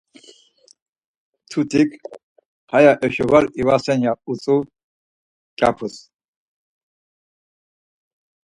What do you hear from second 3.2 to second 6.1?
var ivasen ya utzu mkyapuz.